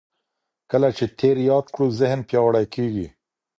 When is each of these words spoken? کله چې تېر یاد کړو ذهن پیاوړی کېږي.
کله 0.71 0.89
چې 0.97 1.05
تېر 1.19 1.37
یاد 1.49 1.65
کړو 1.73 1.87
ذهن 1.99 2.19
پیاوړی 2.27 2.65
کېږي. 2.75 3.07